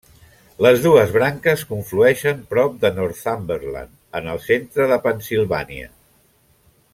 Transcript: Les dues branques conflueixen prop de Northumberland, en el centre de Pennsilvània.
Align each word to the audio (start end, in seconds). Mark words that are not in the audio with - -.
Les 0.65 0.79
dues 0.85 1.11
branques 1.17 1.65
conflueixen 1.73 2.41
prop 2.53 2.79
de 2.85 2.91
Northumberland, 2.95 3.93
en 4.21 4.31
el 4.33 4.41
centre 4.47 4.89
de 4.93 4.99
Pennsilvània. 5.05 5.91